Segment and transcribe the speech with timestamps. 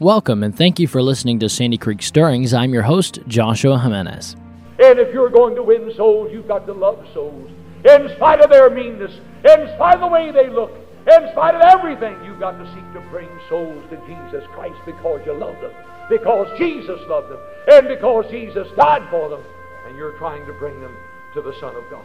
[0.00, 2.52] Welcome and thank you for listening to Sandy Creek Stirrings.
[2.52, 4.34] I'm your host, Joshua Jimenez.
[4.80, 7.48] And if you're going to win souls, you've got to love souls.
[7.84, 9.12] In spite of their meanness,
[9.44, 10.72] in spite of the way they look,
[11.06, 15.20] in spite of everything, you've got to seek to bring souls to Jesus Christ because
[15.24, 15.70] you love them,
[16.10, 17.38] because Jesus loved them,
[17.68, 19.44] and because Jesus died for them,
[19.86, 20.96] and you're trying to bring them
[21.34, 22.04] to the Son of God.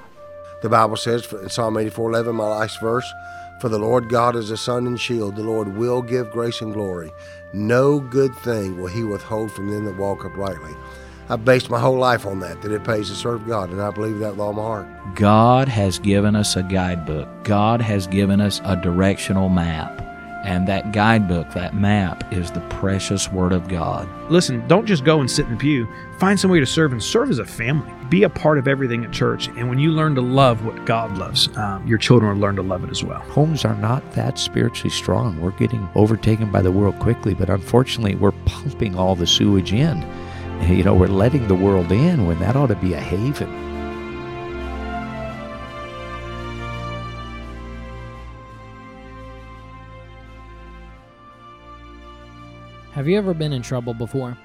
[0.61, 3.11] The Bible says in Psalm 84 11, my last verse,
[3.59, 5.35] For the Lord God is a sun and shield.
[5.35, 7.11] The Lord will give grace and glory.
[7.51, 10.73] No good thing will he withhold from them that walk uprightly.
[11.27, 13.91] I based my whole life on that, that it pays to serve God, and I
[13.91, 14.87] believe that with all my heart.
[15.13, 17.27] God has given us a guidebook.
[17.43, 20.05] God has given us a directional map.
[20.45, 24.07] And that guidebook, that map, is the precious Word of God.
[24.31, 25.85] Listen, don't just go and sit in the pew.
[26.19, 27.89] Find some way to serve and serve as a family.
[28.09, 29.47] Be a part of everything at church.
[29.47, 32.61] And when you learn to love what God loves, um, your children will learn to
[32.61, 33.21] love it as well.
[33.21, 35.39] Homes are not that spiritually strong.
[35.39, 40.05] We're getting overtaken by the world quickly, but unfortunately, we're pumping all the sewage in.
[40.59, 43.47] You know, we're letting the world in when that ought to be a haven.
[52.91, 54.37] Have you ever been in trouble before?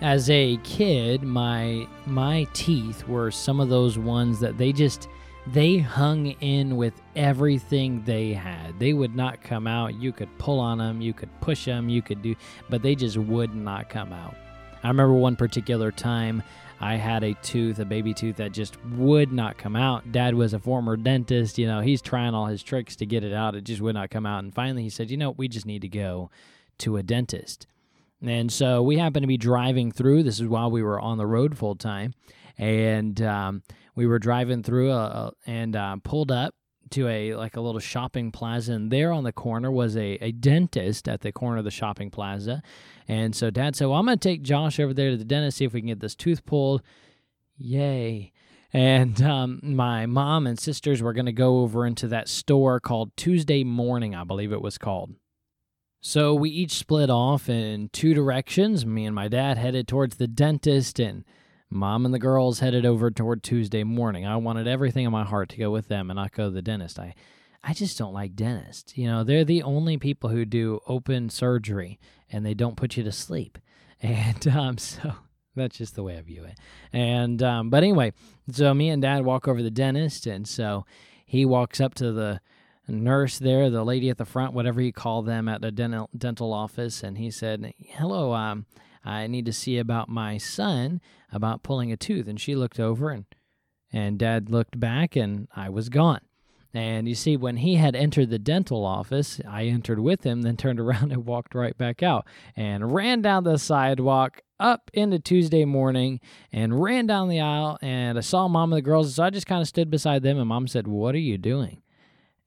[0.00, 5.08] As a kid, my my teeth were some of those ones that they just
[5.46, 8.78] they hung in with everything they had.
[8.78, 9.94] They would not come out.
[9.94, 12.34] You could pull on them, you could push them, you could do,
[12.70, 14.36] but they just would not come out.
[14.82, 16.42] I remember one particular time
[16.80, 20.12] I had a tooth, a baby tooth that just would not come out.
[20.12, 23.34] Dad was a former dentist, you know, he's trying all his tricks to get it
[23.34, 23.54] out.
[23.54, 24.44] It just would not come out.
[24.44, 26.30] And finally he said, "You know, we just need to go
[26.78, 27.66] to a dentist."
[28.22, 30.22] And so we happened to be driving through.
[30.22, 32.14] This is while we were on the road full time,
[32.58, 33.62] and um,
[33.94, 36.54] we were driving through a, a, and uh, pulled up
[36.90, 38.74] to a like a little shopping plaza.
[38.74, 42.10] And there on the corner was a, a dentist at the corner of the shopping
[42.10, 42.62] plaza.
[43.08, 45.58] And so Dad said, "Well, I'm going to take Josh over there to the dentist
[45.58, 46.82] see if we can get this tooth pulled."
[47.56, 48.32] Yay!
[48.72, 53.16] And um, my mom and sisters were going to go over into that store called
[53.16, 55.14] Tuesday Morning, I believe it was called.
[56.00, 58.86] So we each split off in two directions.
[58.86, 61.24] Me and my dad headed towards the dentist, and
[61.68, 64.26] mom and the girls headed over toward Tuesday morning.
[64.26, 66.62] I wanted everything in my heart to go with them and not go to the
[66.62, 66.98] dentist.
[66.98, 67.14] I,
[67.62, 68.96] I just don't like dentists.
[68.96, 72.00] You know, they're the only people who do open surgery
[72.30, 73.58] and they don't put you to sleep.
[74.02, 75.12] And um, so
[75.54, 76.56] that's just the way I view it.
[76.90, 78.14] And um, but anyway,
[78.50, 80.86] so me and dad walk over to the dentist, and so
[81.26, 82.40] he walks up to the
[82.88, 86.52] nurse there, the lady at the front, whatever you call them at the dental dental
[86.52, 88.66] office, and he said, "Hello, um,
[89.04, 91.00] I need to see about my son
[91.32, 93.24] about pulling a tooth." And she looked over, and
[93.92, 96.20] and Dad looked back, and I was gone.
[96.72, 100.56] And you see, when he had entered the dental office, I entered with him, then
[100.56, 102.26] turned around and walked right back out
[102.56, 106.20] and ran down the sidewalk up into Tuesday morning
[106.52, 107.78] and ran down the aisle.
[107.82, 110.38] And I saw mom and the girls, so I just kind of stood beside them.
[110.38, 111.82] And mom said, What are you doing?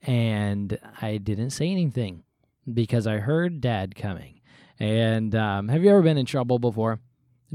[0.04, 2.24] And I didn't say anything
[2.72, 4.40] because I heard dad coming.
[4.78, 7.00] And um, have you ever been in trouble before?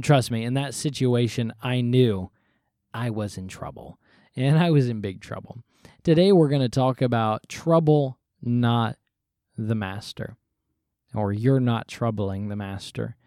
[0.02, 2.32] Trust me, in that situation, I knew
[2.94, 4.00] I was in trouble
[4.36, 5.58] and I was in big trouble.
[6.04, 8.98] Today, we're going to talk about trouble, not
[9.58, 10.38] the master,
[11.14, 13.18] or you're not troubling the master.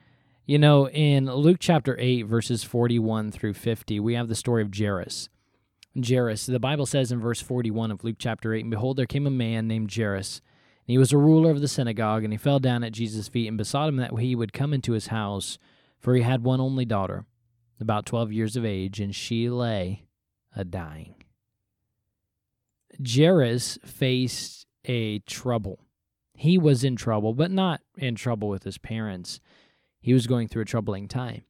[0.47, 4.75] You know, in Luke chapter 8, verses 41 through 50, we have the story of
[4.77, 5.28] Jairus.
[5.97, 6.47] Jairus.
[6.47, 9.30] The Bible says in verse 41 of Luke chapter 8, And behold, there came a
[9.30, 10.41] man named Jairus,
[10.86, 13.48] and he was a ruler of the synagogue, and he fell down at Jesus' feet
[13.48, 15.58] and besought him that he would come into his house,
[15.98, 17.26] for he had one only daughter,
[17.80, 20.06] about 12 years of age, and she lay
[20.56, 21.14] a dying.
[23.04, 25.80] Jairus faced a trouble.
[26.34, 29.41] He was in trouble, but not in trouble with his parents.
[30.00, 31.44] He was going through a troubling time.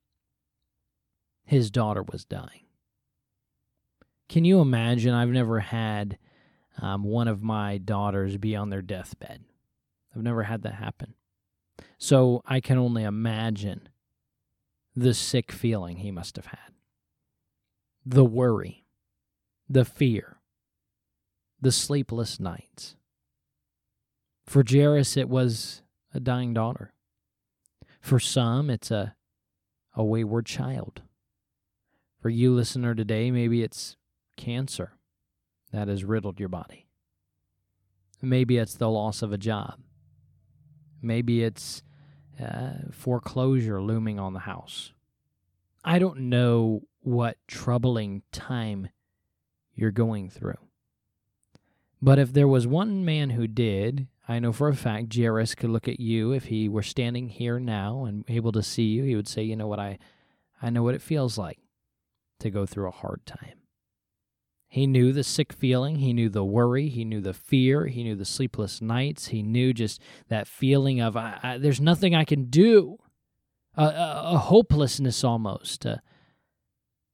[1.45, 2.62] His daughter was dying.
[4.33, 5.13] Can you imagine?
[5.13, 6.17] I've never had
[6.81, 9.45] um, one of my daughters be on their deathbed.
[10.17, 11.13] I've never had that happen.
[11.99, 13.91] So I can only imagine
[14.97, 16.73] the sick feeling he must have had,
[18.07, 18.87] the worry,
[19.69, 20.39] the fear,
[21.61, 22.97] the sleepless nights.
[24.47, 25.83] For Jairus, it was
[26.15, 26.95] a dying daughter.
[28.01, 29.15] For some, it's a,
[29.95, 31.03] a wayward child.
[32.23, 33.99] For you, listener, today, maybe it's
[34.37, 34.93] cancer
[35.73, 36.87] that has riddled your body.
[38.21, 39.81] Maybe it's the loss of a job.
[41.01, 41.83] Maybe it's
[42.41, 44.93] uh, foreclosure looming on the house.
[45.85, 48.89] I don't know what troubling time
[49.75, 50.59] you're going through.
[52.01, 55.71] But if there was one man who did, I know for a fact Jairus could
[55.71, 59.05] look at you if he were standing here now and able to see you.
[59.05, 59.99] He would say, "You know what I,
[60.61, 61.59] I know what it feels like
[62.41, 63.62] to go through a hard time."
[64.73, 65.97] He knew the sick feeling.
[65.97, 66.89] He knew the worry.
[66.89, 67.89] He knew the fear.
[67.89, 69.27] He knew the sleepless nights.
[69.27, 72.97] He knew just that feeling of I, I, there's nothing I can do,
[73.77, 76.01] a, a, a hopelessness almost, a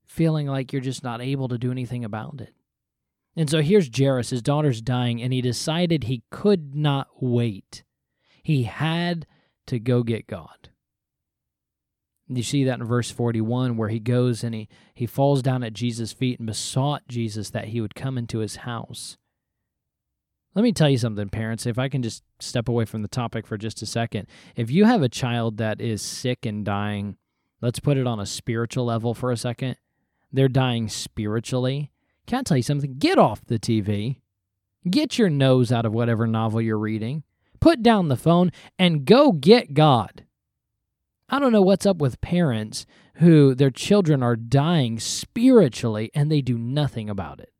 [0.05, 2.53] feeling like you're just not able to do anything about it.
[3.35, 7.83] And so here's Jairus, his daughter's dying, and he decided he could not wait.
[8.41, 9.27] He had
[9.67, 10.68] to go get God.
[12.31, 15.73] You see that in verse 41 where he goes and he, he falls down at
[15.73, 19.17] Jesus' feet and besought Jesus that he would come into his house.
[20.53, 23.47] Let me tell you something, parents, if I can just step away from the topic
[23.47, 24.27] for just a second.
[24.55, 27.17] If you have a child that is sick and dying,
[27.61, 29.77] let's put it on a spiritual level for a second.
[30.31, 31.91] They're dying spiritually.
[32.27, 32.97] Can I tell you something?
[32.99, 34.17] Get off the TV.
[34.87, 37.23] Get your nose out of whatever novel you're reading.
[37.59, 40.25] Put down the phone and go get God.
[41.29, 42.85] I don't know what's up with parents
[43.15, 47.53] who their children are dying spiritually and they do nothing about it.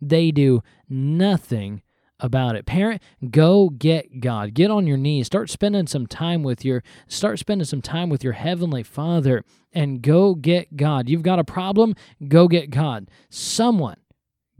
[0.00, 1.82] They do nothing
[2.20, 2.66] about it.
[2.66, 4.54] Parent, go get God.
[4.54, 5.26] Get on your knees.
[5.26, 10.00] Start spending some time with your start spending some time with your heavenly Father and
[10.00, 11.08] go get God.
[11.08, 11.94] You've got a problem?
[12.28, 13.10] Go get God.
[13.28, 13.96] Someone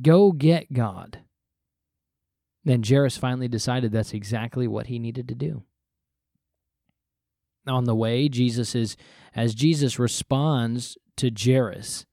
[0.03, 1.21] go get God.
[2.65, 5.65] Then Jairus finally decided that's exactly what he needed to do
[7.67, 8.97] on the way, Jesus is
[9.35, 12.07] as Jesus responds to Jairus,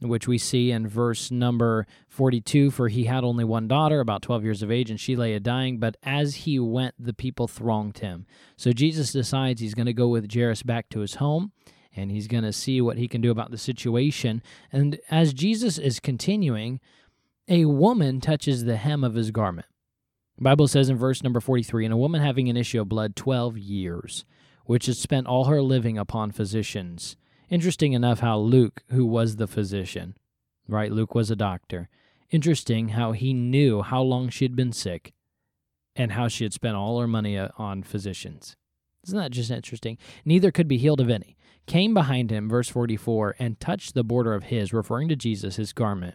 [0.00, 4.44] which we see in verse number 42 for he had only one daughter about 12
[4.44, 7.98] years of age and she lay a dying but as he went the people thronged
[7.98, 8.26] him.
[8.56, 11.52] So jesus decides he's going to go with jairus back to his home
[11.94, 14.42] and he's going to see what he can do about the situation.
[14.72, 16.80] And as jesus is continuing
[17.48, 19.66] a woman touches the hem of his garment.
[20.38, 23.16] The bible says in verse number 43 and a woman having an issue of blood
[23.16, 24.24] 12 years
[24.70, 27.16] which had spent all her living upon physicians.
[27.48, 30.16] Interesting enough how Luke, who was the physician,
[30.68, 30.92] right?
[30.92, 31.88] Luke was a doctor.
[32.30, 35.12] Interesting how he knew how long she had been sick
[35.96, 38.54] and how she had spent all her money uh, on physicians.
[39.08, 39.98] Isn't that just interesting?
[40.24, 41.36] Neither could be healed of any.
[41.66, 45.72] Came behind him, verse 44, and touched the border of his, referring to Jesus, his
[45.72, 46.14] garment.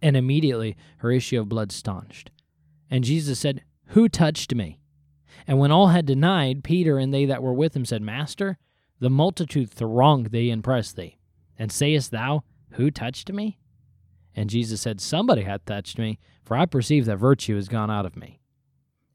[0.00, 2.30] And immediately her issue of blood staunched.
[2.88, 4.78] And Jesus said, Who touched me?
[5.46, 8.58] And when all had denied, Peter and they that were with him said, Master,
[9.00, 11.18] the multitude thronged thee and pressed thee.
[11.58, 13.58] And sayest thou, Who touched me?
[14.34, 18.06] And Jesus said, Somebody hath touched me, for I perceive that virtue is gone out
[18.06, 18.40] of me.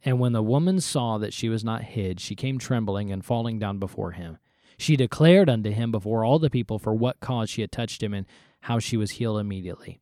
[0.04, 3.60] And when the woman saw that she was not hid, she came trembling and falling
[3.60, 4.40] down before him.
[4.78, 8.14] She declared unto him before all the people for what cause she had touched him
[8.14, 8.26] and
[8.62, 10.02] how she was healed immediately.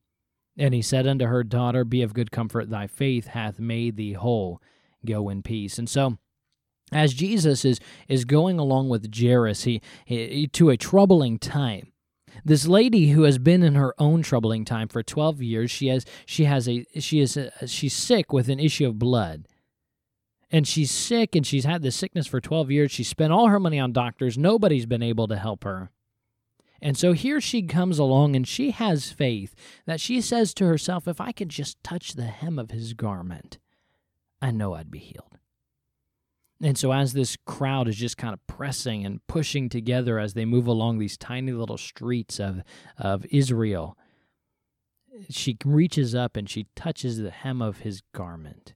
[0.58, 4.14] And he said unto her, Daughter, be of good comfort, thy faith hath made thee
[4.14, 4.62] whole
[5.06, 5.78] go in peace.
[5.78, 6.18] And so,
[6.92, 11.92] as Jesus is is going along with Jairus, he, he to a troubling time.
[12.46, 16.06] This lady who has been in her own troubling time for 12 years, she has
[16.26, 19.48] she has a she is a, she's sick with an issue of blood.
[20.52, 22.92] And she's sick and she's had this sickness for 12 years.
[22.92, 24.36] She spent all her money on doctors.
[24.36, 25.92] Nobody's been able to help her.
[26.82, 29.54] And so here she comes along and she has faith
[29.86, 33.60] that she says to herself, if I can just touch the hem of his garment,
[34.42, 35.38] I know I'd be healed.
[36.62, 40.44] And so, as this crowd is just kind of pressing and pushing together as they
[40.44, 42.64] move along these tiny little streets of,
[42.98, 43.98] of Israel,
[45.30, 48.74] she reaches up and she touches the hem of his garment.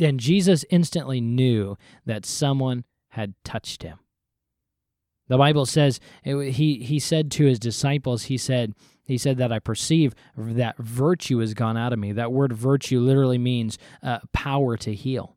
[0.00, 3.98] And Jesus instantly knew that someone had touched him.
[5.28, 8.74] The Bible says he he said to his disciples, he said,
[9.10, 12.12] he said that I perceive that virtue has gone out of me.
[12.12, 15.36] That word virtue literally means uh, power to heal.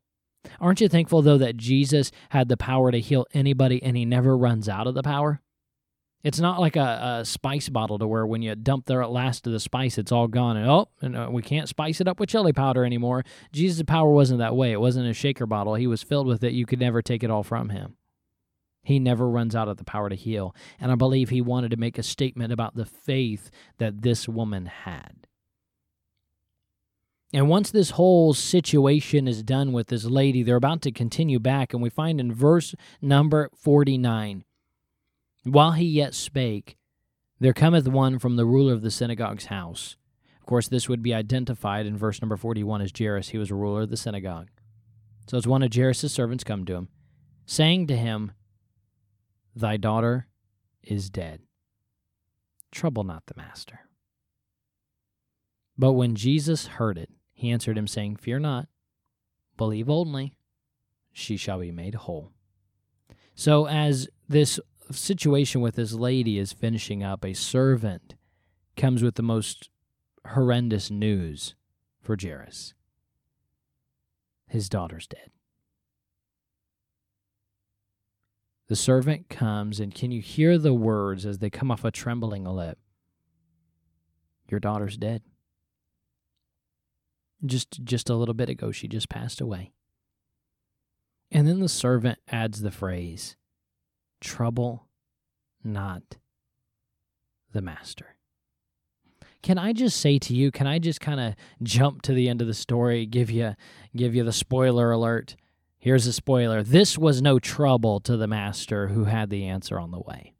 [0.60, 4.36] Aren't you thankful, though, that Jesus had the power to heal anybody and he never
[4.36, 5.40] runs out of the power?
[6.22, 9.52] It's not like a, a spice bottle to where when you dump the last of
[9.52, 10.56] the spice, it's all gone.
[10.56, 13.24] And oh, and, uh, we can't spice it up with chili powder anymore.
[13.52, 14.72] Jesus' power wasn't that way.
[14.72, 15.74] It wasn't a shaker bottle.
[15.74, 16.54] He was filled with it.
[16.54, 17.96] You could never take it all from him.
[18.84, 20.54] He never runs out of the power to heal.
[20.78, 24.66] And I believe he wanted to make a statement about the faith that this woman
[24.66, 25.26] had.
[27.32, 31.72] And once this whole situation is done with this lady, they're about to continue back,
[31.72, 34.44] and we find in verse number 49
[35.42, 36.76] While he yet spake,
[37.40, 39.96] there cometh one from the ruler of the synagogue's house.
[40.38, 43.30] Of course, this would be identified in verse number 41 as Jairus.
[43.30, 44.50] He was a ruler of the synagogue.
[45.26, 46.88] So as one of Jairus' servants come to him,
[47.46, 48.32] saying to him,
[49.54, 50.28] Thy daughter
[50.82, 51.40] is dead.
[52.72, 53.80] Trouble not the master.
[55.78, 58.68] But when Jesus heard it, he answered him, saying, Fear not,
[59.56, 60.34] believe only,
[61.12, 62.32] she shall be made whole.
[63.34, 68.14] So, as this situation with this lady is finishing up, a servant
[68.76, 69.70] comes with the most
[70.28, 71.54] horrendous news
[72.00, 72.74] for Jairus.
[74.48, 75.30] His daughter's dead.
[78.68, 82.44] The servant comes, and can you hear the words as they come off a trembling
[82.44, 82.78] lip?
[84.48, 85.22] Your daughter's dead.
[87.44, 89.72] Just just a little bit ago she just passed away.
[91.30, 93.36] And then the servant adds the phrase,
[94.20, 94.88] trouble
[95.62, 96.16] not
[97.52, 98.16] the master.
[99.42, 102.40] Can I just say to you, can I just kind of jump to the end
[102.40, 103.56] of the story, give you
[103.94, 105.36] give you the spoiler alert?
[105.84, 106.62] Here's a spoiler.
[106.62, 110.32] This was no trouble to the master who had the answer on the way.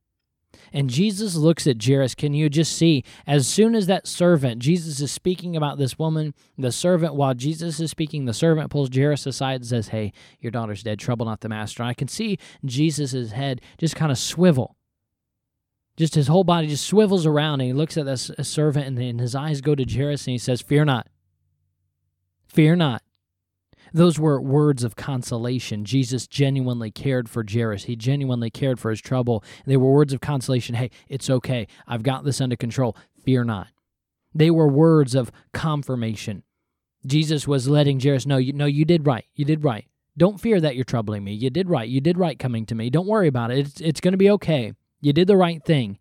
[0.72, 2.14] And Jesus looks at Jairus.
[2.14, 6.32] Can you just see, as soon as that servant, Jesus is speaking about this woman,
[6.56, 10.50] the servant, while Jesus is speaking, the servant pulls Jairus aside and says, Hey, your
[10.50, 10.98] daughter's dead.
[10.98, 11.82] Trouble not the master.
[11.82, 14.78] And I can see Jesus' head just kind of swivel.
[15.98, 19.20] Just his whole body just swivels around and he looks at this servant and, and
[19.20, 21.06] his eyes go to Jairus and he says, Fear not.
[22.46, 23.02] Fear not.
[23.94, 25.84] Those were words of consolation.
[25.84, 27.84] Jesus genuinely cared for Jairus.
[27.84, 29.44] He genuinely cared for his trouble.
[29.66, 30.74] They were words of consolation.
[30.74, 31.68] Hey, it's okay.
[31.86, 32.96] I've got this under control.
[33.22, 33.68] Fear not.
[34.34, 36.42] They were words of confirmation.
[37.06, 39.26] Jesus was letting Jairus know, you know, you did right.
[39.36, 39.86] You did right.
[40.16, 41.32] Don't fear that you're troubling me.
[41.32, 41.88] You did right.
[41.88, 42.90] You did right coming to me.
[42.90, 43.58] Don't worry about it.
[43.58, 44.72] It's, it's going to be okay.
[45.00, 45.98] You did the right thing.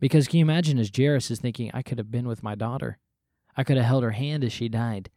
[0.00, 2.98] Because can you imagine as Jairus is thinking, I could have been with my daughter.
[3.56, 5.10] I could have held her hand as she died.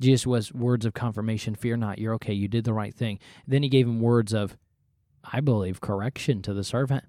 [0.00, 3.18] Jesus was words of confirmation fear not, you're okay, you did the right thing.
[3.46, 4.56] Then he gave him words of,
[5.24, 7.04] I believe, correction to the servant.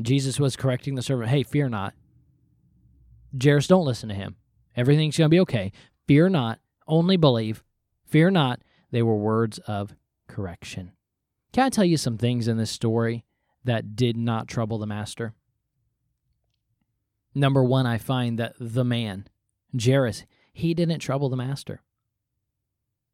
[0.00, 1.94] Jesus was correcting the servant, hey, fear not.
[3.40, 4.36] Jairus, don't listen to him.
[4.76, 5.72] Everything's going to be okay.
[6.06, 7.62] Fear not, only believe.
[8.06, 8.60] Fear not.
[8.90, 9.94] They were words of
[10.28, 10.92] correction.
[11.52, 13.24] Can I tell you some things in this story
[13.64, 15.34] that did not trouble the master?
[17.34, 19.26] Number one, I find that the man,
[19.78, 21.82] Jairus, he didn't trouble the master.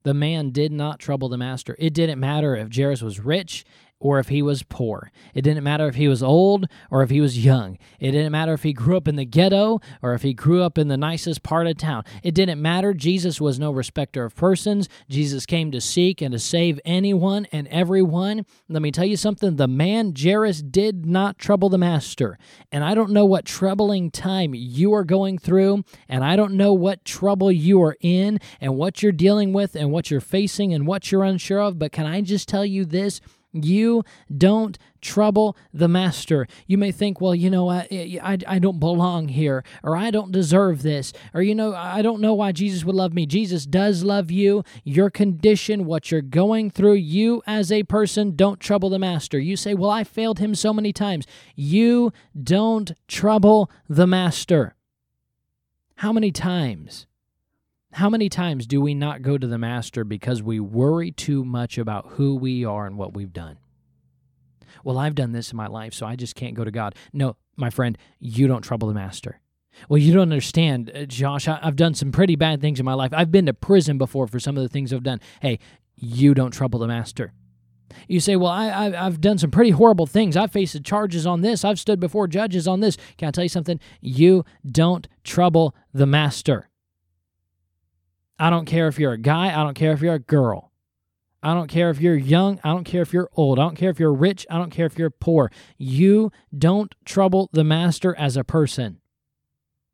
[0.05, 1.75] The man did not trouble the master.
[1.79, 3.65] It didn't matter if Jairus was rich
[4.05, 5.11] or if he was poor.
[5.33, 7.79] It didn't matter if he was old or if he was young.
[7.99, 10.77] It didn't matter if he grew up in the ghetto or if he grew up
[10.77, 12.05] in the nicest part of town.
[12.23, 12.93] It didn't matter.
[12.93, 14.91] Jesus was no respecter of persons.
[15.09, 18.45] Jesus came to seek and to save anyone and everyone.
[18.69, 22.39] Let me tell you something the man Jairus did not trouble the master.
[22.71, 26.75] And I don't know what troubling time you are going through, and I don't know
[26.75, 30.87] what trouble you are in and what you're dealing with and what you're facing and
[30.87, 33.23] what you're unsure of, but can I just tell you this?
[33.55, 34.05] You
[34.37, 36.49] don't trouble the master.
[36.67, 40.33] You may think, well, you know, I, I, I don't belong here, or I don't
[40.33, 43.27] deserve this, or, you know, I don't know why Jesus would love me.
[43.27, 44.65] Jesus does love you.
[44.83, 49.39] Your condition, what you're going through, you as a person, don't trouble the master.
[49.39, 51.27] You say, well, I failed him so many times.
[51.55, 54.75] You don't trouble the master.
[55.97, 57.07] How many times?
[57.95, 61.79] How many times do we not go to the Master because we worry too much
[61.79, 63.59] about who we are and what we've done?
[64.83, 66.97] Well, I've done this in my life, so I just can't go to God.
[67.13, 69.41] No, my friend, you don't trouble the Master.
[69.89, 71.47] Well, you don't understand, uh, Josh.
[71.47, 73.13] I, have done some pretty bad things in my life.
[73.15, 75.21] I've been to prison before for some of the things I've done.
[75.41, 75.61] Hey,
[75.95, 77.33] you don't trouble the Master.
[78.09, 80.37] You say, Well, I, I, have done some pretty horrible things.
[80.37, 81.65] I've faced charges on this.
[81.65, 82.97] I've stood before judges on this.
[83.19, 83.79] Can I tell you something?
[84.01, 86.69] You don't trouble the Master.
[88.39, 89.59] I don't care if you're a guy.
[89.59, 90.73] I don't care if you're a girl.
[91.43, 92.59] I don't care if you're young.
[92.65, 93.59] I don't care if you're old.
[93.59, 94.47] I don't care if you're rich.
[94.51, 95.53] I don't care if you're poor.
[95.77, 99.01] You don't trouble the master as a person.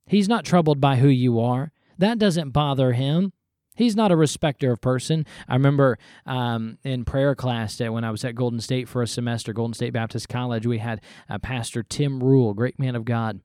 [0.07, 1.73] He's not troubled by who you are.
[1.99, 3.33] That doesn't bother him.
[3.75, 5.27] He's not a respecter of person.
[5.49, 9.07] I remember um, in prayer class that when I was at Golden State for a
[9.07, 13.41] semester, Golden State Baptist College, we had uh, Pastor Tim Rule, great man of God,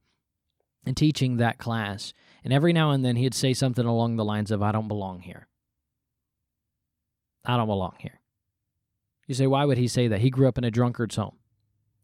[0.85, 2.13] and teaching that class.
[2.45, 5.21] And every now and then he'd say something along the lines of, I don't belong
[5.21, 5.47] here.
[7.43, 8.21] I don't belong here.
[9.27, 10.21] You say, why would he say that?
[10.21, 11.37] He grew up in a drunkard's home.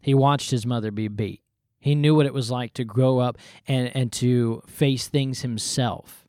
[0.02, 1.44] He watched his mother be beat.
[1.78, 6.26] He knew what it was like to grow up and, and to face things himself.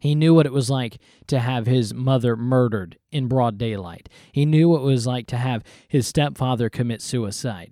[0.00, 0.98] He knew what it was like
[1.28, 4.08] to have his mother murdered in broad daylight.
[4.32, 7.70] He knew what it was like to have his stepfather commit suicide.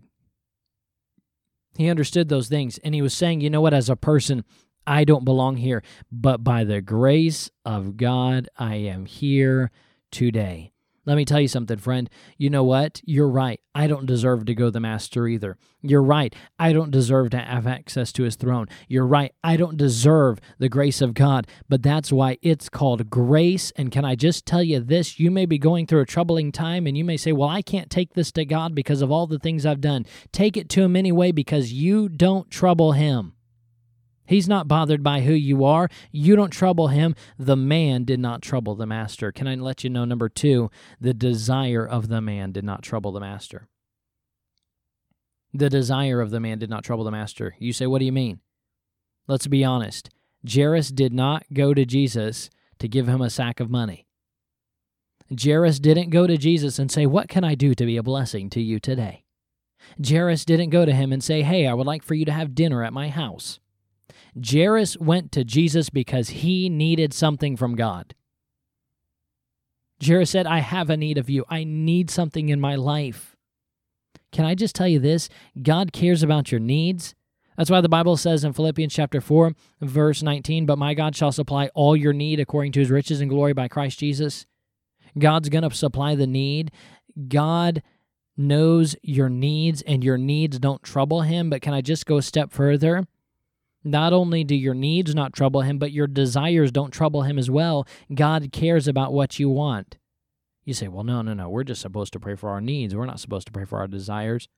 [1.76, 4.44] He understood those things, and he was saying, you know what, as a person,
[4.86, 9.70] I don't belong here, but by the grace of God, I am here
[10.10, 10.74] today.
[11.06, 12.08] Let me tell you something, friend.
[12.38, 13.02] You know what?
[13.04, 13.60] You're right.
[13.74, 15.58] I don't deserve to go to the master either.
[15.82, 16.34] You're right.
[16.58, 18.68] I don't deserve to have access to his throne.
[18.88, 19.34] You're right.
[19.42, 21.46] I don't deserve the grace of God.
[21.68, 23.70] But that's why it's called grace.
[23.76, 25.20] And can I just tell you this?
[25.20, 27.90] You may be going through a troubling time and you may say, Well, I can't
[27.90, 30.06] take this to God because of all the things I've done.
[30.32, 33.34] Take it to him anyway because you don't trouble him.
[34.26, 35.88] He's not bothered by who you are.
[36.10, 37.14] You don't trouble him.
[37.38, 39.32] The man did not trouble the master.
[39.32, 43.12] Can I let you know, number two, the desire of the man did not trouble
[43.12, 43.68] the master.
[45.52, 47.54] The desire of the man did not trouble the master.
[47.58, 48.40] You say, what do you mean?
[49.26, 50.10] Let's be honest.
[50.50, 54.06] Jairus did not go to Jesus to give him a sack of money.
[55.42, 58.50] Jairus didn't go to Jesus and say, What can I do to be a blessing
[58.50, 59.24] to you today?
[60.06, 62.54] Jairus didn't go to him and say, Hey, I would like for you to have
[62.54, 63.58] dinner at my house.
[64.42, 68.14] Jairus went to Jesus because he needed something from God.
[70.04, 71.44] Jairus said, I have a need of you.
[71.48, 73.36] I need something in my life.
[74.32, 75.28] Can I just tell you this?
[75.62, 77.14] God cares about your needs.
[77.56, 81.30] That's why the Bible says in Philippians chapter 4, verse 19, But my God shall
[81.30, 84.46] supply all your need according to his riches and glory by Christ Jesus.
[85.16, 86.72] God's going to supply the need.
[87.28, 87.82] God
[88.36, 91.48] knows your needs, and your needs don't trouble him.
[91.48, 93.06] But can I just go a step further?
[93.84, 97.50] Not only do your needs not trouble him, but your desires don't trouble him as
[97.50, 97.86] well.
[98.12, 99.98] God cares about what you want.
[100.64, 101.50] You say, well, no, no, no.
[101.50, 102.96] We're just supposed to pray for our needs.
[102.96, 104.48] We're not supposed to pray for our desires.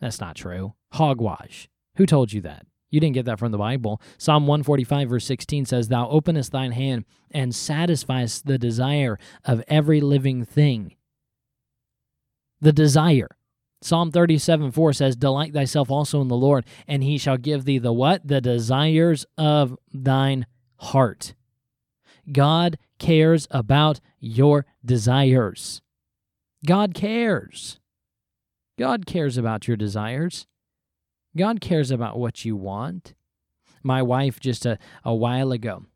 [0.00, 0.74] That's not true.
[0.92, 1.68] Hogwash.
[1.96, 2.66] Who told you that?
[2.90, 4.00] You didn't get that from the Bible.
[4.18, 10.00] Psalm 145, verse 16 says, Thou openest thine hand and satisfiest the desire of every
[10.00, 10.94] living thing.
[12.60, 13.37] The desire.
[13.80, 17.78] Psalm 37 4 says, Delight thyself also in the Lord, and he shall give thee
[17.78, 18.26] the what?
[18.26, 21.34] The desires of thine heart.
[22.30, 25.80] God cares about your desires.
[26.66, 27.78] God cares.
[28.78, 30.46] God cares about your desires.
[31.36, 33.14] God cares about what you want.
[33.82, 35.86] My wife, just a, a while ago,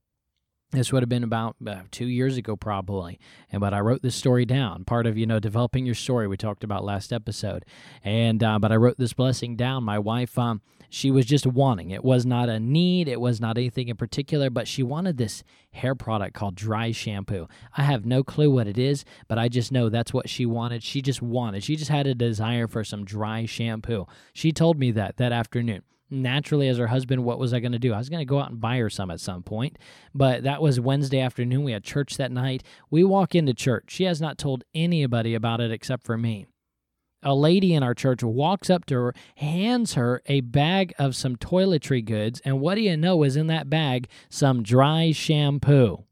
[0.72, 4.14] this would have been about uh, two years ago probably and but i wrote this
[4.14, 7.64] story down part of you know developing your story we talked about last episode
[8.02, 9.84] and uh, but i wrote this blessing down.
[9.84, 11.90] My wife um, she was just wanting.
[11.90, 15.42] It was not a need it was not anything in particular but she wanted this
[15.72, 17.48] hair product called dry shampoo.
[17.76, 20.82] I have no clue what it is but i just know that's what she wanted.
[20.82, 24.06] She just wanted she just had a desire for some dry shampoo.
[24.32, 25.82] She told me that that afternoon
[26.12, 27.92] naturally as her husband what was i going to do?
[27.92, 29.78] I was going to go out and buy her some at some point
[30.14, 31.64] but that was wednesday afternoon.
[31.64, 32.62] We had church that night.
[32.90, 33.86] We walk into church.
[33.88, 36.46] She has not told anybody about it except for me.
[37.22, 41.36] A lady in our church walks up to her hands her a bag of some
[41.36, 46.04] toiletry goods and what do you know is in that bag some dry shampoo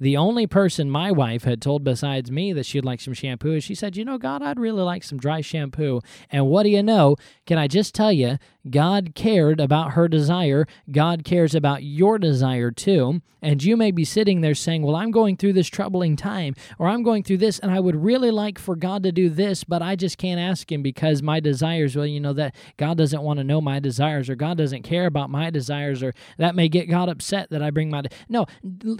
[0.00, 3.64] the only person my wife had told besides me that she'd like some shampoo is
[3.64, 6.00] she said, You know, God, I'd really like some dry shampoo.
[6.30, 7.16] And what do you know?
[7.46, 10.66] Can I just tell you, God cared about her desire.
[10.90, 13.20] God cares about your desire too.
[13.42, 16.88] And you may be sitting there saying, Well, I'm going through this troubling time, or
[16.88, 19.82] I'm going through this, and I would really like for God to do this, but
[19.82, 23.38] I just can't ask Him because my desires, well, you know, that God doesn't want
[23.38, 26.88] to know my desires, or God doesn't care about my desires, or that may get
[26.88, 28.00] God upset that I bring my.
[28.00, 28.46] De- no,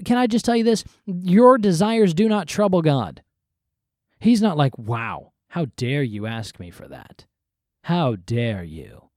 [0.05, 0.84] can I just tell you this?
[1.07, 3.23] Your desires do not trouble God.
[4.19, 7.27] He's not like, Wow, how dare you ask me for that?
[7.83, 9.11] How dare you?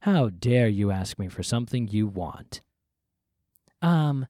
[0.00, 2.62] How dare you ask me for something you want?
[3.82, 4.26] Um,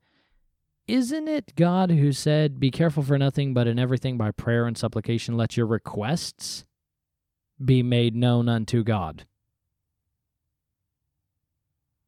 [0.86, 4.76] isn't it God who said, Be careful for nothing, but in everything by prayer and
[4.76, 6.64] supplication let your requests
[7.62, 9.26] be made known unto God?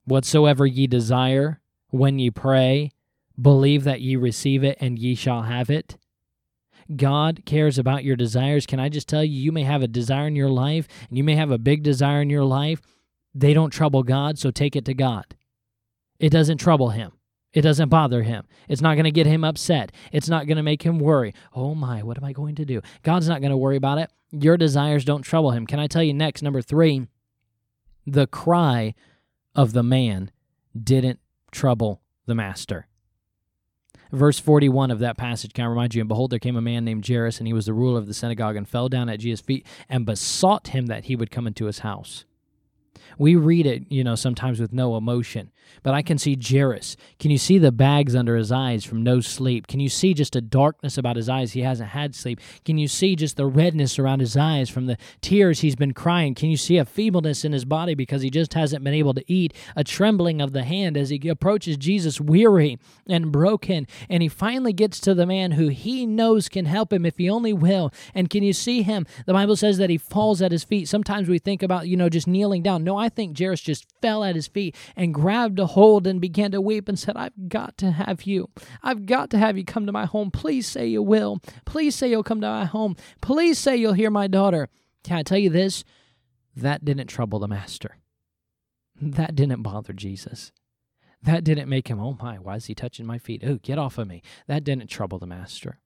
[0.04, 2.92] Whatsoever ye desire, when ye pray,
[3.40, 5.96] believe that ye receive it, and ye shall have it.
[6.96, 8.66] God cares about your desires.
[8.66, 11.24] Can I just tell you, you may have a desire in your life, and you
[11.24, 12.80] may have a big desire in your life,
[13.34, 15.36] they don't trouble God, so take it to God.
[16.18, 17.12] It doesn't trouble him.
[17.52, 18.46] It doesn't bother him.
[18.68, 19.90] It's not going to get him upset.
[20.12, 21.34] It's not going to make him worry.
[21.52, 22.80] Oh my, what am I going to do?
[23.02, 24.10] God's not going to worry about it.
[24.30, 25.66] Your desires don't trouble him.
[25.66, 26.42] Can I tell you next?
[26.42, 27.06] Number three,
[28.06, 28.94] the cry
[29.54, 30.30] of the man
[30.80, 31.18] didn't
[31.50, 32.86] trouble the master.
[34.12, 36.84] Verse 41 of that passage can I remind you, and behold, there came a man
[36.84, 39.40] named Jairus, and he was the ruler of the synagogue, and fell down at Jesus'
[39.40, 42.24] feet and besought him that he would come into his house.
[43.18, 45.50] We read it, you know, sometimes with no emotion.
[45.82, 46.96] But I can see Jairus.
[47.18, 49.66] Can you see the bags under his eyes from no sleep?
[49.66, 51.52] Can you see just a darkness about his eyes?
[51.52, 52.40] He hasn't had sleep.
[52.64, 56.34] Can you see just the redness around his eyes from the tears he's been crying?
[56.34, 59.32] Can you see a feebleness in his body because he just hasn't been able to
[59.32, 59.54] eat?
[59.76, 63.86] A trembling of the hand as he approaches Jesus, weary and broken.
[64.08, 67.30] And he finally gets to the man who he knows can help him if he
[67.30, 67.92] only will.
[68.14, 69.06] And can you see him?
[69.26, 70.88] The Bible says that he falls at his feet.
[70.88, 72.84] Sometimes we think about, you know, just kneeling down.
[72.84, 76.52] No, I think Jairus just fell at his feet and grabbed a hold and began
[76.52, 78.50] to weep and said, I've got to have you.
[78.82, 80.30] I've got to have you come to my home.
[80.30, 81.40] Please say you will.
[81.64, 82.96] Please say you'll come to my home.
[83.20, 84.68] Please say you'll hear my daughter.
[85.02, 85.82] Can I tell you this?
[86.54, 87.96] That didn't trouble the master.
[89.00, 90.52] That didn't bother Jesus.
[91.22, 93.42] That didn't make him, oh my, why is he touching my feet?
[93.44, 94.22] Oh, get off of me.
[94.46, 95.78] That didn't trouble the master.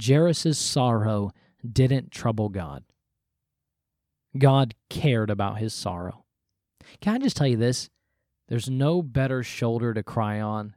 [0.00, 1.32] Jairus' sorrow
[1.68, 2.84] didn't trouble God.
[4.36, 6.24] God cared about his sorrow.
[7.00, 7.90] Can I just tell you this?
[8.48, 10.74] There's no better shoulder to cry on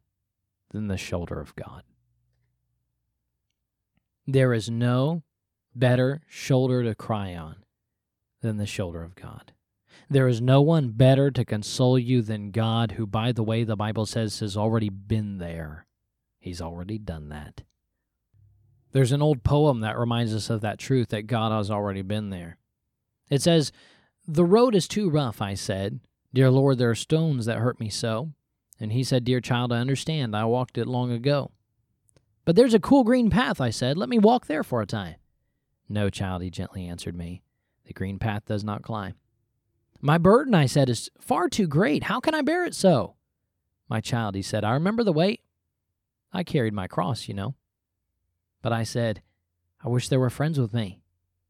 [0.72, 1.84] than the shoulder of God.
[4.28, 5.24] There is no
[5.74, 7.58] better shoulder to cry on
[8.41, 9.54] than the shoulder of God.
[10.10, 13.76] There is no one better to console you than God, who, by the way, the
[13.76, 15.86] Bible says has already been there.
[16.39, 17.63] He's already done that.
[18.91, 22.30] There's an old poem that reminds us of that truth that God has already been
[22.30, 22.58] there.
[23.30, 23.72] It says,
[24.28, 26.00] The road is too rough, I said.
[26.34, 28.32] Dear Lord, there are stones that hurt me so.
[28.80, 30.36] And he said, Dear child, I understand.
[30.36, 31.52] I walked it long ago.
[32.44, 33.98] But there's a cool green path, I said.
[33.98, 35.16] Let me walk there for a time.
[35.90, 37.42] No, child, he gently answered me.
[37.86, 39.16] The green path does not climb.
[40.02, 42.04] My burden, I said, is far too great.
[42.04, 43.16] How can I bear it so?
[43.90, 45.42] My child, he said, I remember the weight.
[46.34, 47.56] I carried my cross, you know.
[48.62, 49.22] But I said,
[49.84, 51.02] I wish there were friends with me.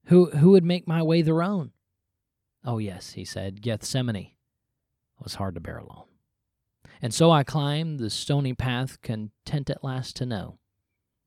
[0.06, 1.72] Who, who would make my way their own?
[2.63, 4.32] Oh, yes, he said, Gethsemane
[5.20, 6.06] was hard to bear alone.
[7.02, 10.60] And so I climbed the stony path, content at last to know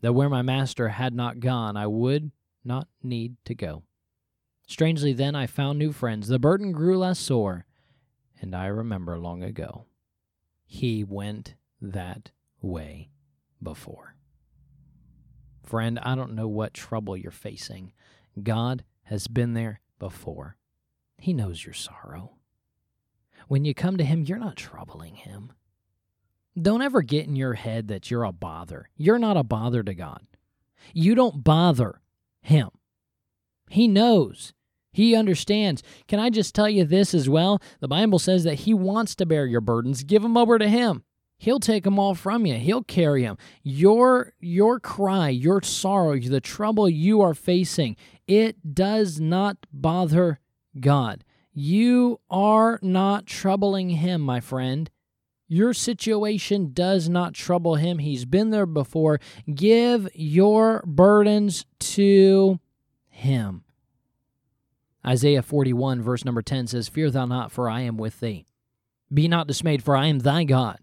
[0.01, 2.31] that where my master had not gone, I would
[2.65, 3.83] not need to go.
[4.67, 6.29] Strangely, then I found new friends.
[6.29, 7.65] The burden grew less sore,
[8.41, 9.87] and I remember long ago.
[10.67, 13.11] He went that way
[13.63, 14.17] before.
[15.65, 17.93] Friend, I don't know what trouble you're facing.
[18.45, 20.57] God has been there before.
[21.19, 22.37] He knows your sorrow.
[23.49, 25.53] When you come to Him, you're not troubling Him.
[26.61, 28.89] Don't ever get in your head that you're a bother.
[28.97, 30.23] You're not a bother to God.
[30.93, 32.01] You don't bother
[32.41, 32.71] Him.
[33.71, 34.53] He knows.
[34.93, 35.83] He understands.
[36.09, 37.61] Can I just tell you this as well?
[37.81, 40.03] The Bible says that He wants to bear your burdens.
[40.03, 41.05] Give them over to Him.
[41.39, 42.55] He'll take them all from you.
[42.55, 43.39] He'll carry them.
[43.63, 47.97] Your your cry, your sorrow, the trouble you are facing,
[48.29, 50.39] it does not bother
[50.79, 51.25] God.
[51.53, 54.91] You are not troubling him, my friend.
[55.49, 57.99] Your situation does not trouble him.
[57.99, 59.19] He's been there before.
[59.53, 62.61] Give your burdens to
[63.09, 63.65] him.
[65.07, 68.47] Isaiah 41, verse number 10 says, Fear thou not, for I am with thee.
[69.13, 70.79] Be not dismayed, for I am thy God.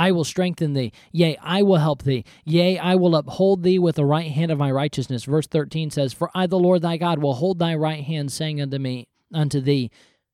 [0.00, 0.92] I will strengthen thee.
[1.12, 2.24] Yea, I will help thee.
[2.46, 5.24] Yea, I will uphold thee with the right hand of my righteousness.
[5.24, 8.62] Verse 13 says, For I, the Lord thy God, will hold thy right hand, saying
[8.62, 9.90] unto me, unto thee,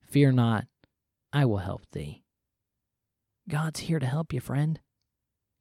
[0.09, 0.67] Fear not,
[1.33, 2.23] I will help thee.
[3.49, 4.79] God's here to help you, friend.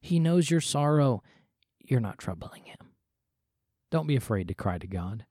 [0.00, 1.24] He knows your sorrow.
[1.80, 2.92] You're not troubling him.
[3.90, 5.26] Don't be afraid to cry to God.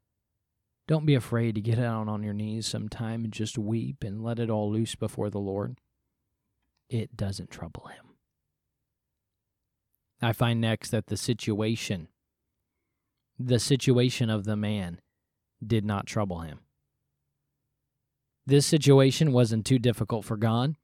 [0.86, 4.38] Don't be afraid to get down on your knees sometime and just weep and let
[4.38, 5.78] it all loose before the Lord.
[6.90, 8.15] It doesn't trouble him.
[10.22, 12.08] I find next that the situation,
[13.38, 15.02] the situation of the man,
[15.66, 16.60] did not trouble him.
[18.46, 20.76] This situation wasn't too difficult for God.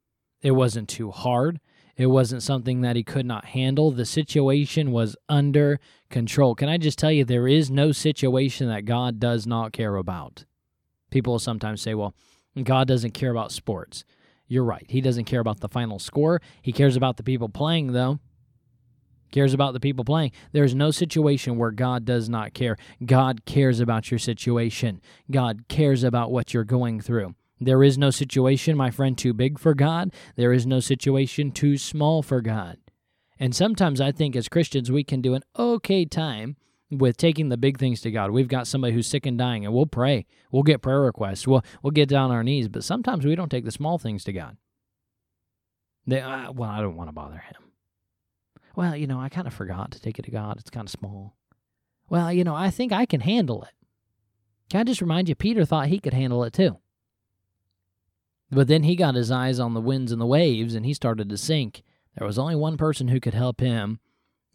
[0.41, 1.59] It wasn't too hard.
[1.95, 3.91] It wasn't something that he could not handle.
[3.91, 6.55] The situation was under control.
[6.55, 10.45] Can I just tell you, there is no situation that God does not care about.
[11.11, 12.15] People sometimes say, well,
[12.63, 14.03] God doesn't care about sports.
[14.47, 14.85] You're right.
[14.89, 16.41] He doesn't care about the final score.
[16.61, 18.19] He cares about the people playing, though.
[19.31, 20.31] Cares about the people playing.
[20.51, 22.77] There's no situation where God does not care.
[23.05, 25.01] God cares about your situation.
[25.29, 27.35] God cares about what you're going through.
[27.59, 30.11] There is no situation, my friend, too big for God.
[30.35, 32.77] There is no situation too small for God.
[33.39, 36.57] And sometimes I think as Christians, we can do an okay time
[36.89, 38.31] with taking the big things to God.
[38.31, 40.25] We've got somebody who's sick and dying, and we'll pray.
[40.51, 41.47] We'll get prayer requests.
[41.47, 42.67] We'll, we'll get down on our knees.
[42.67, 44.57] But sometimes we don't take the small things to God.
[46.05, 47.70] They, uh, well, I don't want to bother him.
[48.75, 50.57] Well, you know, I kind of forgot to take it to God.
[50.59, 51.35] It's kind of small.
[52.09, 53.73] Well, you know, I think I can handle it.
[54.69, 56.77] Can I just remind you, Peter thought he could handle it too.
[58.51, 61.29] But then he got his eyes on the winds and the waves and he started
[61.29, 61.83] to sink.
[62.17, 63.99] There was only one person who could help him,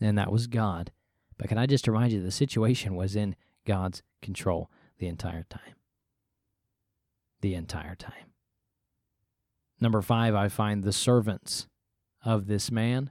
[0.00, 0.92] and that was God.
[1.38, 5.76] But can I just remind you, the situation was in God's control the entire time.
[7.40, 8.32] The entire time.
[9.80, 11.66] Number five, I find the servants
[12.24, 13.10] of this man,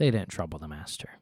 [0.00, 1.20] they didn't trouble the master.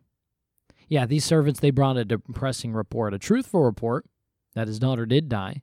[0.89, 4.07] Yeah, these servants, they brought a depressing report, a truthful report
[4.55, 5.63] that his daughter did die,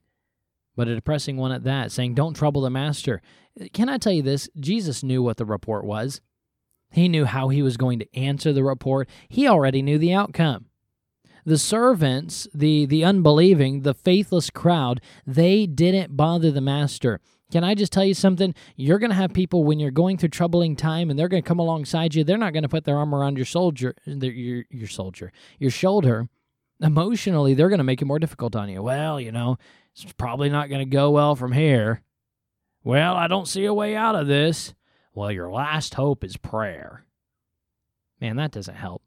[0.76, 3.22] but a depressing one at that, saying, Don't trouble the master.
[3.72, 4.50] Can I tell you this?
[4.60, 6.20] Jesus knew what the report was.
[6.90, 9.08] He knew how he was going to answer the report.
[9.30, 10.66] He already knew the outcome.
[11.46, 17.20] The servants, the, the unbelieving, the faithless crowd, they didn't bother the master.
[17.52, 18.54] Can I just tell you something?
[18.74, 21.48] You're going to have people when you're going through troubling time and they're going to
[21.48, 22.24] come alongside you.
[22.24, 26.28] They're not going to put their arm around your soldier, your, your soldier, your shoulder.
[26.80, 28.82] Emotionally, they're going to make it more difficult on you.
[28.82, 29.58] Well, you know,
[29.94, 32.02] it's probably not going to go well from here.
[32.82, 34.74] Well, I don't see a way out of this.
[35.14, 37.04] Well, your last hope is prayer.
[38.20, 39.02] Man, that doesn't help.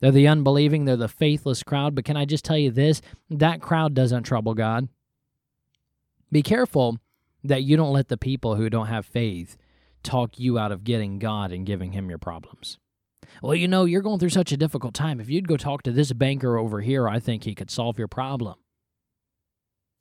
[0.00, 1.94] They're the unbelieving, they're the faithless crowd.
[1.94, 3.00] But can I just tell you this?
[3.30, 4.88] That crowd doesn't trouble God.
[6.30, 6.98] Be careful
[7.48, 9.56] that you don't let the people who don't have faith
[10.02, 12.78] talk you out of getting God and giving Him your problems.
[13.42, 15.20] Well, you know, you're going through such a difficult time.
[15.20, 18.08] If you'd go talk to this banker over here, I think he could solve your
[18.08, 18.54] problem.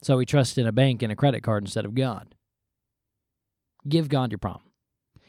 [0.01, 2.35] So he trusts in a bank and a credit card instead of God.
[3.87, 4.66] Give God your problem.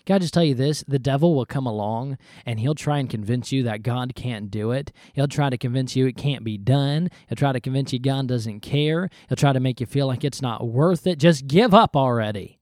[0.09, 0.83] Can I just tell you this?
[0.89, 2.17] The devil will come along
[2.47, 4.91] and he'll try and convince you that God can't do it.
[5.13, 7.11] He'll try to convince you it can't be done.
[7.29, 9.11] He'll try to convince you God doesn't care.
[9.29, 11.19] He'll try to make you feel like it's not worth it.
[11.19, 12.59] Just give up already.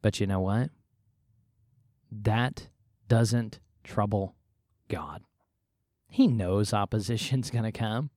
[0.00, 0.70] But you know what?
[2.10, 2.68] That
[3.06, 4.36] doesn't trouble
[4.88, 5.20] God.
[6.08, 8.08] He knows opposition's going to come.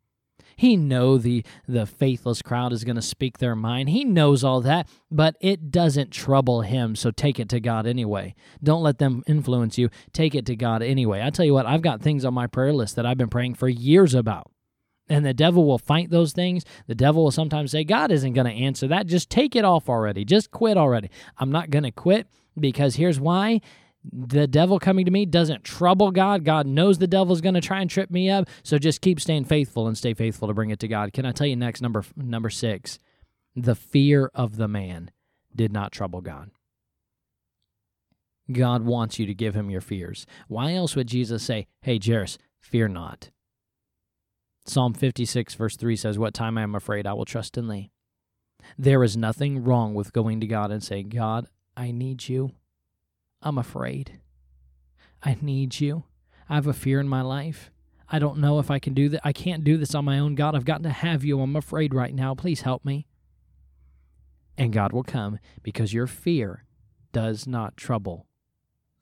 [0.58, 3.89] He know the the faithless crowd is going to speak their mind.
[3.89, 6.96] He knows all that, but it doesn't trouble him.
[6.96, 8.34] So take it to God anyway.
[8.62, 9.89] Don't let them influence you.
[10.12, 11.22] Take it to God anyway.
[11.22, 13.54] I tell you what, I've got things on my prayer list that I've been praying
[13.54, 14.52] for years about.
[15.10, 16.65] And the devil will fight those things.
[16.88, 19.08] The devil will sometimes say, God isn't going to answer that.
[19.08, 20.26] Just take it off already.
[20.26, 21.10] Just quit already.
[21.38, 22.28] I'm not going to quit
[22.60, 23.62] because here's why
[24.12, 26.43] the devil coming to me doesn't trouble God.
[26.43, 28.48] God knows the devil's going to try and trip me up.
[28.63, 31.13] So just keep staying faithful and stay faithful to bring it to God.
[31.13, 33.00] Can I tell you next number number 6?
[33.56, 35.12] The fear of the man
[35.56, 36.52] did not trouble God.
[38.52, 40.26] God wants you to give him your fears.
[40.48, 43.32] Why else would Jesus say, "Hey Jairus, fear not."
[44.65, 47.91] Psalm 56 verse 3 says, "What time I am afraid, I will trust in thee."
[48.78, 52.52] There is nothing wrong with going to God and saying, "God, I need you."
[53.41, 54.19] I'm afraid.
[55.23, 56.04] I need you.
[56.50, 57.71] I have a fear in my life.
[58.10, 59.21] I don't know if I can do that.
[59.23, 60.36] I can't do this on my own.
[60.36, 61.41] God, I've got to have you.
[61.41, 62.34] I'm afraid right now.
[62.34, 63.06] Please help me.
[64.58, 66.63] And God will come because your fear
[67.12, 68.26] does not trouble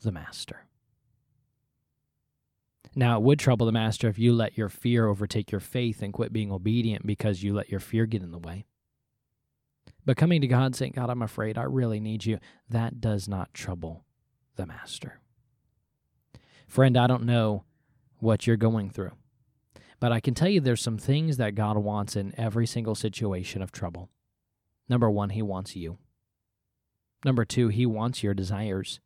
[0.02, 0.66] the master.
[2.96, 6.14] Now, it would trouble the master if you let your fear overtake your faith and
[6.14, 8.66] quit being obedient because you let your fear get in the way.
[10.06, 13.54] But coming to God saying, God, I'm afraid, I really need you, that does not
[13.54, 14.06] trouble
[14.56, 15.20] the Master.
[16.68, 17.64] Friend, I don't know
[18.20, 19.12] what you're going through,
[20.00, 23.62] but I can tell you there's some things that God wants in every single situation
[23.62, 24.10] of trouble.
[24.90, 25.98] Number one, He wants you.
[27.24, 29.00] Number two, He wants your desires.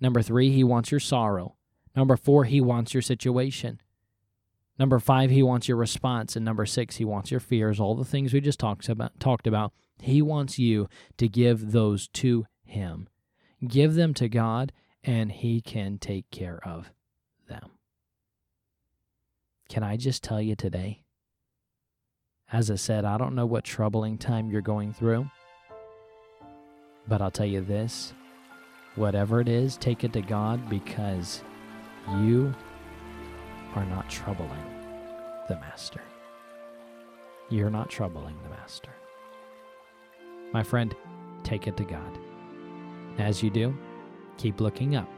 [0.00, 1.56] Number three, He wants your sorrow.
[1.96, 3.80] Number four, He wants your situation.
[4.78, 6.36] Number five, He wants your response.
[6.36, 9.18] And number six, He wants your fears, all the things we just talked about.
[9.20, 9.72] Talked about.
[10.00, 10.88] He wants you
[11.18, 13.08] to give those to Him.
[13.66, 14.72] Give them to God
[15.04, 16.90] and He can take care of
[17.48, 17.70] them.
[19.68, 21.02] Can I just tell you today?
[22.52, 25.30] As I said, I don't know what troubling time you're going through,
[27.08, 28.12] but I'll tell you this
[28.96, 31.42] whatever it is, take it to God because
[32.20, 32.54] you
[33.74, 34.64] are not troubling
[35.48, 36.00] the Master.
[37.50, 38.90] You're not troubling the Master.
[40.52, 40.94] My friend,
[41.42, 42.18] take it to God.
[43.18, 43.76] As you do,
[44.36, 45.08] keep looking up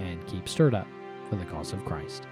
[0.00, 0.86] and keep stirred up
[1.28, 2.26] for the cause of Christ.